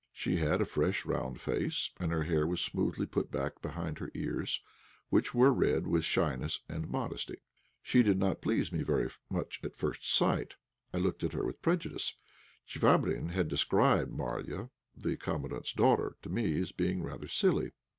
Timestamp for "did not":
8.01-8.41